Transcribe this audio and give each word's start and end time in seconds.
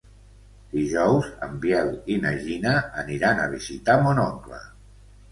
Dijous 0.75 1.25
en 1.47 1.51
Biel 1.65 1.91
i 2.13 2.15
na 2.23 2.31
Gina 2.45 2.71
aniran 3.01 3.41
a 3.41 3.45
visitar 3.51 3.99
mon 4.07 4.23
oncle. 4.23 4.63